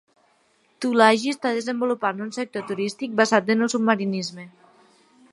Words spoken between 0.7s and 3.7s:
Tulagi està desenvolupant un sector turístic basat en el